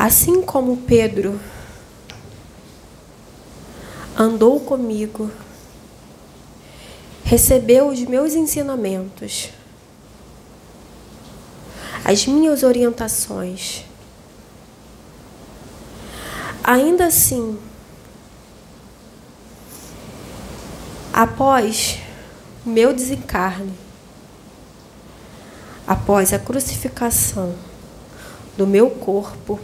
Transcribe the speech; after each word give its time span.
Assim 0.00 0.40
como 0.40 0.78
Pedro 0.78 1.38
andou 4.16 4.58
comigo, 4.58 5.30
recebeu 7.22 7.88
os 7.88 8.00
meus 8.04 8.32
ensinamentos, 8.32 9.50
as 12.02 12.26
minhas 12.26 12.62
orientações. 12.62 13.84
Ainda 16.64 17.04
assim, 17.04 17.60
após 21.12 21.98
o 22.64 22.70
meu 22.70 22.94
desencarne, 22.94 23.74
após 25.86 26.32
a 26.32 26.38
crucificação 26.38 27.54
do 28.56 28.66
meu 28.66 28.88
corpo, 28.88 29.60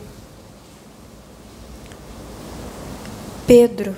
Pedro. 3.47 3.95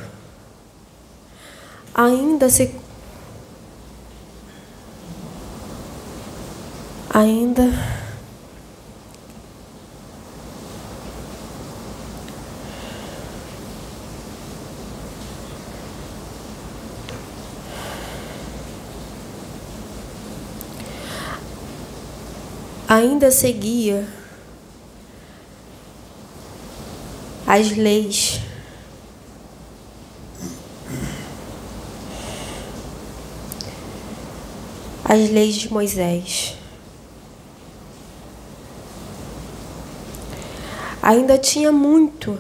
Ainda 1.95 2.51
se 2.51 2.70
ainda 7.11 7.65
ainda 22.88 23.30
seguia 23.30 24.07
as 27.46 27.71
leis 27.77 28.48
as 35.09 35.30
leis 35.30 35.54
de 35.54 35.73
Moisés. 35.73 36.54
Ainda 41.00 41.38
tinha 41.38 41.73
muito 41.73 42.38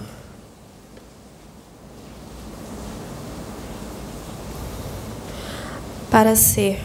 para 6.10 6.36
ser 6.36 6.84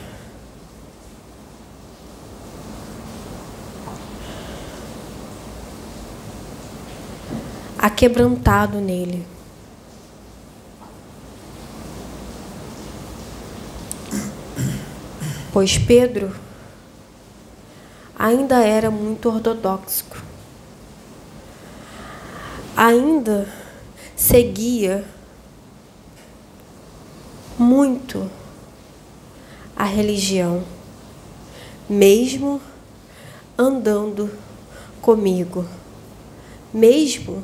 aquebrantado 7.78 8.80
nele. 8.80 9.33
Pois 15.54 15.78
Pedro 15.78 16.36
ainda 18.18 18.66
era 18.66 18.90
muito 18.90 19.30
ortodoxo. 19.30 20.04
Ainda 22.76 23.48
seguia 24.16 25.06
muito 27.58 28.28
a 29.76 29.84
religião, 29.84 30.64
mesmo 31.88 32.60
andando 33.56 34.32
comigo, 35.04 35.68
mesmo 36.74 37.44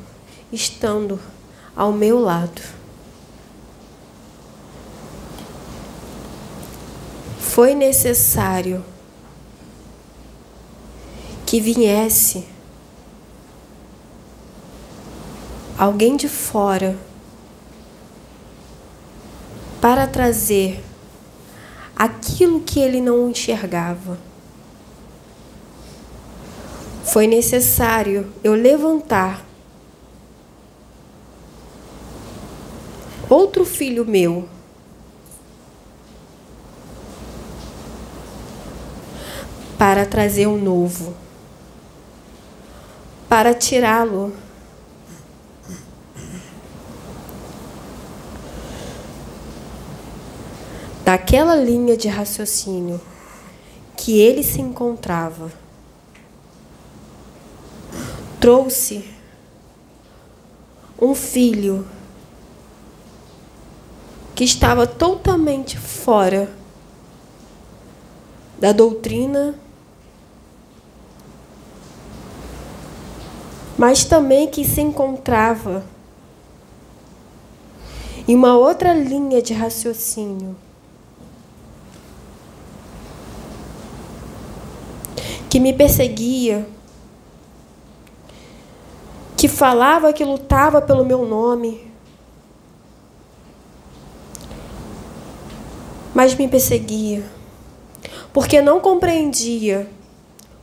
estando 0.52 1.20
ao 1.76 1.92
meu 1.92 2.18
lado. 2.18 2.79
Foi 7.60 7.74
necessário 7.74 8.82
que 11.44 11.60
viesse 11.60 12.46
alguém 15.76 16.16
de 16.16 16.26
fora 16.26 16.96
para 19.78 20.06
trazer 20.06 20.82
aquilo 21.94 22.62
que 22.62 22.80
ele 22.80 22.98
não 22.98 23.28
enxergava. 23.28 24.18
Foi 27.04 27.26
necessário 27.26 28.32
eu 28.42 28.54
levantar 28.54 29.44
outro 33.28 33.66
filho 33.66 34.06
meu 34.06 34.48
para 39.80 40.04
trazer 40.04 40.46
um 40.46 40.62
novo, 40.62 41.14
para 43.30 43.54
tirá-lo 43.54 44.30
daquela 51.02 51.56
linha 51.56 51.96
de 51.96 52.08
raciocínio 52.08 53.00
que 53.96 54.20
ele 54.20 54.42
se 54.42 54.60
encontrava. 54.60 55.50
Trouxe 58.38 59.02
um 61.00 61.14
filho 61.14 61.88
que 64.34 64.44
estava 64.44 64.86
totalmente 64.86 65.78
fora 65.78 66.52
da 68.58 68.72
doutrina 68.72 69.54
mas 73.80 74.04
também 74.04 74.46
que 74.46 74.62
se 74.62 74.82
encontrava 74.82 75.82
em 78.28 78.36
uma 78.36 78.54
outra 78.54 78.92
linha 78.92 79.40
de 79.40 79.54
raciocínio. 79.54 80.54
Que 85.48 85.58
me 85.58 85.72
perseguia, 85.72 86.68
que 89.34 89.48
falava 89.48 90.12
que 90.12 90.26
lutava 90.26 90.82
pelo 90.82 91.02
meu 91.02 91.24
nome, 91.24 91.90
mas 96.14 96.34
me 96.34 96.46
perseguia, 96.46 97.24
porque 98.30 98.60
não 98.60 98.78
compreendia 98.78 99.90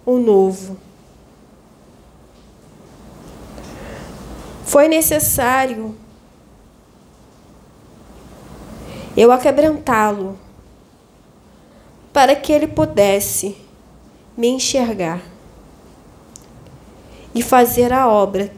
o 0.05 0.19
novo. 0.19 0.85
Foi 4.67 4.89
necessário 4.89 5.95
eu 9.15 9.31
aquebrantá-lo 9.31 10.37
para 12.11 12.35
que 12.35 12.51
ele 12.51 12.67
pudesse 12.67 13.55
me 14.35 14.49
enxergar 14.49 15.21
e 17.33 17.41
fazer 17.41 17.93
a 17.93 18.09
obra 18.09 18.53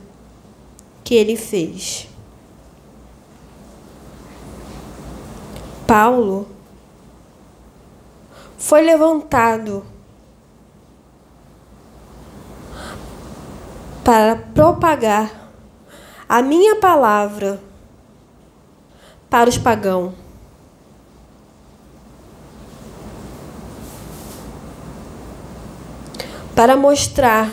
que 1.03 1.13
ele 1.13 1.37
fez. 1.37 2.07
Paulo 5.85 6.49
foi 8.57 8.81
levantado 8.81 9.85
para 14.03 14.35
propagar 14.35 15.38
a 16.29 16.43
minha 16.43 16.75
palavra 16.75 17.59
para 19.27 19.49
os 19.49 19.57
pagãos. 19.57 20.13
Para 26.55 26.77
mostrar 26.77 27.51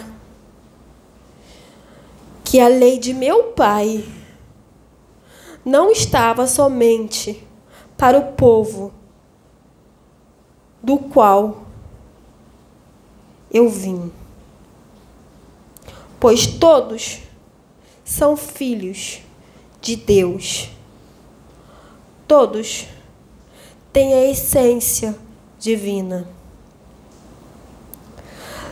que 2.44 2.60
a 2.60 2.68
lei 2.68 2.98
de 2.98 3.14
meu 3.14 3.44
pai 3.44 4.06
não 5.64 5.90
estava 5.90 6.46
somente 6.46 7.42
para 7.96 8.18
o 8.18 8.32
povo 8.32 8.92
do 10.82 10.98
qual 10.98 11.62
eu 13.50 13.70
vim, 13.70 14.12
pois 16.20 16.46
todos 16.46 17.25
são 18.06 18.36
filhos 18.36 19.20
de 19.80 19.96
Deus. 19.96 20.70
Todos 22.26 22.86
têm 23.92 24.14
a 24.14 24.30
essência 24.30 25.18
divina. 25.58 26.28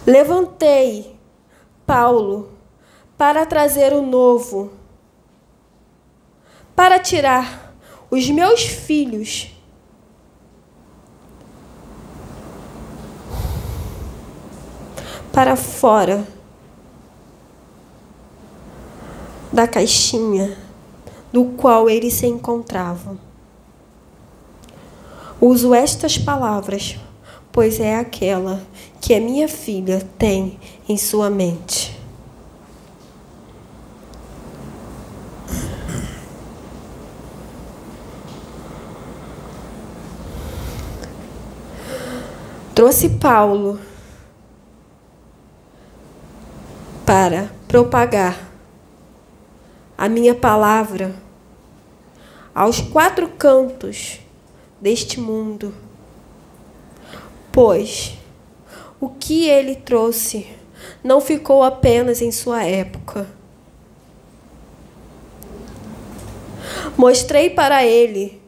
Levantei 0.06 1.16
Paulo 1.84 2.52
para 3.18 3.44
trazer 3.44 3.92
o 3.92 4.02
novo, 4.02 4.72
para 6.76 7.00
tirar 7.00 7.74
os 8.10 8.30
meus 8.30 8.62
filhos 8.62 9.50
para 15.32 15.56
fora 15.56 16.24
da 19.54 19.68
caixinha 19.68 20.58
do 21.32 21.44
qual 21.44 21.88
eles 21.88 22.14
se 22.14 22.26
encontravam. 22.26 23.16
Uso 25.40 25.72
estas 25.72 26.18
palavras, 26.18 26.98
pois 27.52 27.78
é 27.78 27.94
aquela 27.94 28.60
que 29.00 29.14
a 29.14 29.20
minha 29.20 29.46
filha 29.46 30.04
tem 30.18 30.58
em 30.88 30.96
sua 30.96 31.30
mente. 31.30 31.96
Trouxe 42.74 43.08
Paulo 43.08 43.78
para 47.06 47.48
propagar 47.68 48.53
a 49.96 50.08
minha 50.08 50.34
palavra 50.34 51.14
aos 52.54 52.80
quatro 52.80 53.28
cantos 53.28 54.20
deste 54.80 55.18
mundo. 55.18 55.74
Pois 57.50 58.16
o 59.00 59.08
que 59.08 59.48
ele 59.48 59.76
trouxe 59.76 60.46
não 61.02 61.20
ficou 61.20 61.62
apenas 61.62 62.20
em 62.22 62.30
sua 62.30 62.64
época. 62.64 63.26
Mostrei 66.96 67.50
para 67.50 67.84
ele 67.84 68.40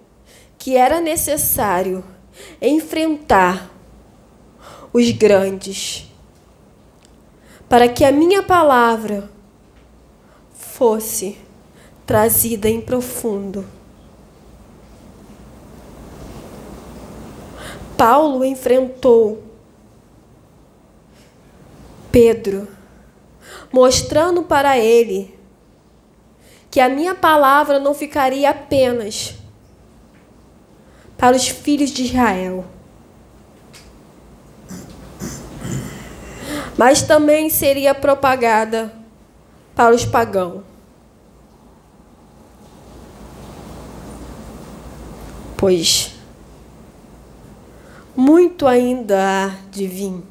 que 0.58 0.76
era 0.76 1.00
necessário 1.00 2.04
enfrentar 2.60 3.70
os 4.92 5.10
grandes, 5.10 6.10
para 7.68 7.88
que 7.88 8.04
a 8.04 8.12
minha 8.12 8.42
palavra 8.42 9.30
fosse 10.76 11.38
trazida 12.04 12.68
em 12.68 12.82
profundo. 12.82 13.64
Paulo 17.96 18.44
enfrentou 18.44 19.42
Pedro, 22.12 22.68
mostrando 23.72 24.42
para 24.42 24.76
ele 24.78 25.34
que 26.70 26.78
a 26.78 26.90
minha 26.90 27.14
palavra 27.14 27.78
não 27.78 27.94
ficaria 27.94 28.50
apenas 28.50 29.34
para 31.16 31.34
os 31.34 31.48
filhos 31.48 31.88
de 31.88 32.04
Israel, 32.04 32.66
mas 36.76 37.00
também 37.00 37.48
seria 37.48 37.94
propagada 37.94 39.05
para 39.76 39.94
os 39.94 40.04
pagãos. 40.04 40.62
Pois 45.56 46.16
muito 48.16 48.66
ainda 48.66 49.18
há 49.20 49.48
de 49.70 49.86
vir. 49.86 50.22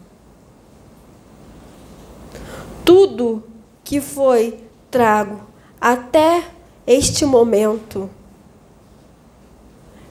Tudo 2.84 3.44
que 3.84 4.02
foi 4.02 4.60
trago 4.90 5.42
até 5.80 6.48
este 6.88 7.26
momento 7.26 8.10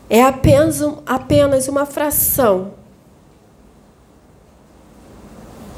é 0.09 0.23
apenas, 0.23 0.81
apenas 1.05 1.67
uma 1.67 1.85
fração 1.85 2.75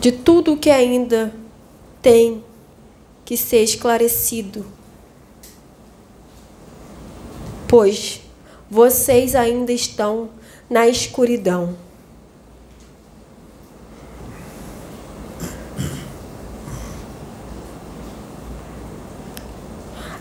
de 0.00 0.12
tudo 0.12 0.56
que 0.56 0.70
ainda 0.70 1.32
tem 2.02 2.44
que 3.26 3.36
ser 3.36 3.64
esclarecido. 3.64 4.64
Pois 7.68 8.22
vocês 8.70 9.34
ainda 9.34 9.72
estão 9.72 10.30
na 10.70 10.86
escuridão. 10.86 11.76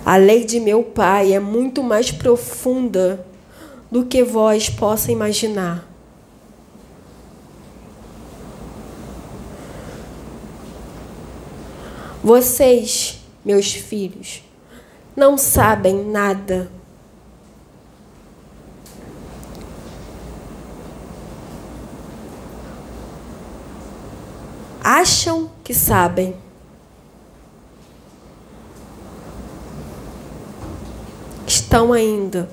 A 0.04 0.18
lei 0.18 0.44
de 0.44 0.60
meu 0.60 0.84
Pai 0.84 1.34
é 1.34 1.40
muito 1.40 1.84
mais 1.84 2.12
profunda 2.12 3.26
do 3.92 4.06
que 4.06 4.24
vós 4.24 4.68
possa 4.68 5.12
imaginar. 5.12 5.95
Vocês, 12.26 13.20
meus 13.46 13.72
filhos, 13.72 14.42
não 15.16 15.38
sabem 15.38 16.04
nada. 16.06 16.72
Acham 24.84 25.52
que 25.64 25.72
sabem. 25.72 26.36
Estão 31.46 31.94
ainda 31.94 32.50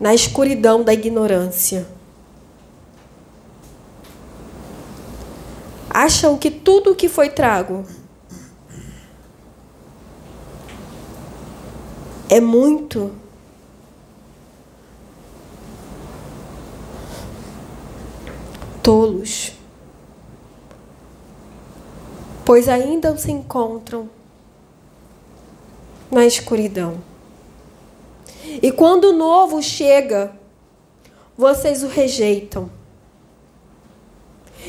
na 0.00 0.14
escuridão 0.14 0.82
da 0.82 0.94
ignorância. 0.94 1.86
Acham 5.90 6.38
que 6.38 6.50
tudo 6.50 6.92
o 6.92 6.96
que 6.96 7.10
foi 7.10 7.28
trago 7.28 7.84
é 12.28 12.40
muito. 12.40 13.12
Tolos, 18.82 19.52
pois 22.44 22.68
ainda 22.68 23.16
se 23.18 23.32
encontram 23.32 24.08
na 26.08 26.24
escuridão. 26.24 27.02
E 28.62 28.70
quando 28.70 29.06
o 29.06 29.12
novo 29.12 29.60
chega, 29.60 30.32
vocês 31.36 31.82
o 31.82 31.88
rejeitam. 31.88 32.70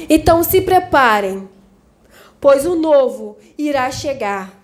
Então 0.10 0.44
se 0.44 0.62
preparem, 0.62 1.48
pois 2.42 2.66
o 2.66 2.76
novo 2.76 3.38
irá 3.56 3.92
chegar, 3.92 4.60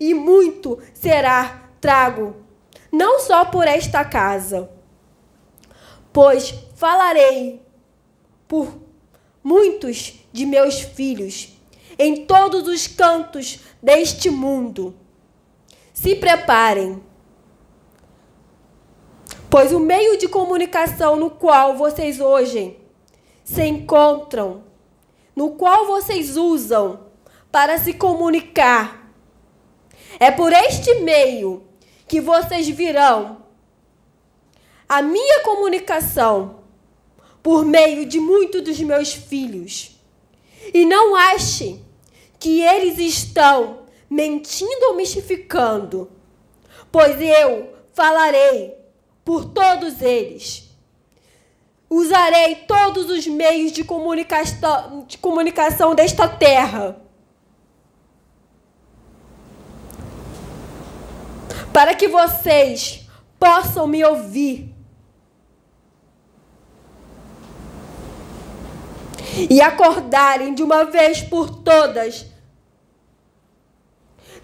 e 0.00 0.14
muito 0.14 0.78
será 0.94 1.63
trago, 1.84 2.34
não 2.90 3.20
só 3.20 3.44
por 3.44 3.68
esta 3.68 4.02
casa, 4.06 4.70
pois 6.14 6.54
falarei 6.76 7.60
por 8.48 8.74
muitos 9.42 10.14
de 10.32 10.46
meus 10.46 10.80
filhos 10.80 11.52
em 11.98 12.24
todos 12.24 12.66
os 12.66 12.86
cantos 12.86 13.60
deste 13.82 14.30
mundo. 14.30 14.94
Se 15.92 16.14
preparem, 16.14 17.02
pois 19.50 19.70
o 19.70 19.78
meio 19.78 20.16
de 20.16 20.26
comunicação 20.26 21.16
no 21.16 21.28
qual 21.28 21.76
vocês 21.76 22.18
hoje 22.18 22.78
se 23.44 23.62
encontram, 23.62 24.64
no 25.36 25.50
qual 25.50 25.86
vocês 25.86 26.38
usam 26.38 27.00
para 27.52 27.76
se 27.76 27.92
comunicar, 27.92 29.12
é 30.18 30.30
por 30.30 30.50
este 30.50 31.00
meio 31.00 31.73
que 32.14 32.20
vocês 32.20 32.68
virão 32.68 33.38
a 34.88 35.02
minha 35.02 35.40
comunicação 35.40 36.60
por 37.42 37.64
meio 37.64 38.06
de 38.06 38.20
muitos 38.20 38.62
dos 38.62 38.78
meus 38.78 39.12
filhos. 39.12 39.98
E 40.72 40.86
não 40.86 41.16
ache 41.16 41.80
que 42.38 42.60
eles 42.60 43.00
estão 43.00 43.80
mentindo 44.08 44.90
ou 44.90 44.94
mistificando, 44.94 46.08
pois 46.92 47.20
eu 47.20 47.74
falarei 47.92 48.76
por 49.24 49.46
todos 49.46 50.00
eles. 50.00 50.70
Usarei 51.90 52.54
todos 52.54 53.10
os 53.10 53.26
meios 53.26 53.72
de 53.72 53.82
comunicação, 53.82 55.04
de 55.08 55.18
comunicação 55.18 55.96
desta 55.96 56.28
terra 56.28 56.96
para 61.74 61.92
que 61.92 62.06
vocês 62.06 63.04
possam 63.36 63.88
me 63.88 64.04
ouvir. 64.04 64.72
E 69.50 69.60
acordarem 69.60 70.54
de 70.54 70.62
uma 70.62 70.84
vez 70.84 71.20
por 71.20 71.50
todas 71.50 72.26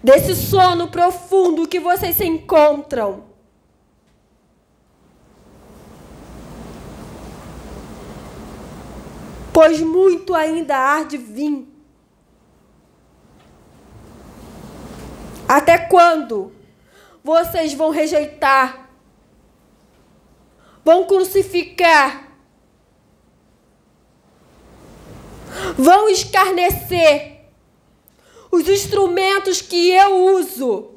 desse 0.03 0.35
sono 0.35 0.89
profundo 0.89 1.69
que 1.69 1.79
vocês 1.79 2.17
se 2.17 2.25
encontram. 2.25 3.23
Pois 9.53 9.79
muito 9.79 10.35
ainda 10.35 10.75
há 10.75 11.03
de 11.03 11.17
vir. 11.17 11.65
Até 15.47 15.77
quando 15.77 16.59
vocês 17.23 17.73
vão 17.73 17.89
rejeitar, 17.89 18.89
vão 20.83 21.05
crucificar, 21.05 22.27
vão 25.77 26.09
escarnecer 26.09 27.41
os 28.51 28.67
instrumentos 28.67 29.61
que 29.61 29.91
eu 29.91 30.35
uso 30.35 30.91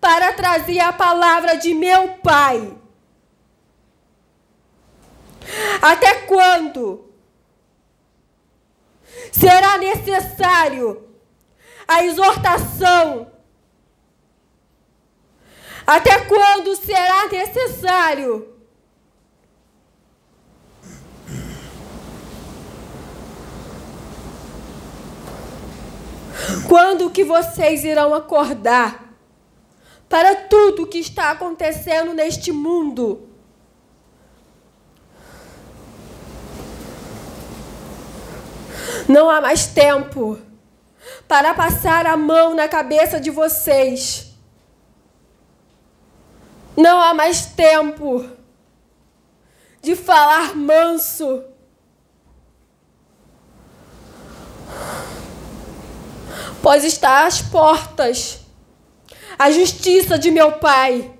para 0.00 0.32
trazer 0.32 0.80
a 0.80 0.92
palavra 0.92 1.56
de 1.56 1.74
meu 1.74 2.14
Pai? 2.18 2.76
Até 5.80 6.22
quando 6.22 7.04
será 9.30 9.78
necessário 9.78 11.06
a 11.86 12.04
exortação? 12.04 13.35
Até 15.86 16.18
quando 16.24 16.74
será 16.74 17.28
necessário? 17.28 18.52
Quando 26.68 27.10
que 27.10 27.22
vocês 27.22 27.84
irão 27.84 28.12
acordar 28.12 29.14
para 30.08 30.34
tudo 30.34 30.86
que 30.86 30.98
está 30.98 31.30
acontecendo 31.30 32.12
neste 32.12 32.50
mundo? 32.50 33.28
Não 39.08 39.30
há 39.30 39.40
mais 39.40 39.66
tempo 39.66 40.36
para 41.28 41.54
passar 41.54 42.06
a 42.06 42.16
mão 42.16 42.54
na 42.54 42.66
cabeça 42.66 43.20
de 43.20 43.30
vocês. 43.30 44.25
Não 46.76 47.00
há 47.00 47.14
mais 47.14 47.46
tempo 47.46 48.28
de 49.80 49.96
falar 49.96 50.54
manso. 50.54 51.44
Pois 56.62 56.84
está 56.84 57.24
às 57.26 57.40
portas 57.40 58.40
a 59.38 59.50
justiça 59.50 60.18
de 60.18 60.30
meu 60.30 60.52
Pai. 60.52 61.12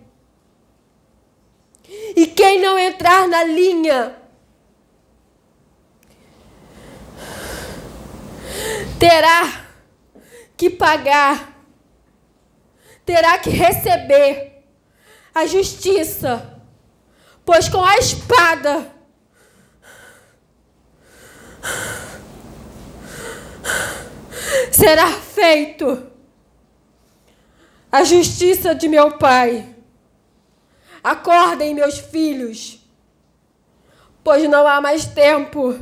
E 2.17 2.27
quem 2.27 2.61
não 2.61 2.79
entrar 2.79 3.29
na 3.29 3.45
linha 3.45 4.17
terá 8.99 9.67
que 10.57 10.71
pagar, 10.71 11.57
terá 13.05 13.39
que 13.39 13.51
receber 13.51 14.56
a 15.37 15.45
justiça, 15.45 16.63
pois 17.45 17.69
com 17.69 17.85
a 17.85 17.99
espada 17.99 18.91
será 24.73 25.09
feito 25.13 26.11
a 27.93 28.03
justiça 28.03 28.75
de 28.75 28.89
meu 28.89 29.19
Pai. 29.19 29.77
Acordem, 31.05 31.75
meus 31.75 31.99
filhos, 31.99 32.81
pois 34.25 34.49
não 34.49 34.67
há 34.67 34.81
mais 34.81 35.05
tempo 35.05 35.79